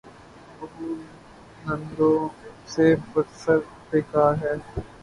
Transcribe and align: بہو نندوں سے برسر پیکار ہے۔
بہو 0.57 0.87
نندوں 1.65 2.19
سے 2.67 2.85
برسر 3.11 3.57
پیکار 3.89 4.33
ہے۔ 4.43 4.53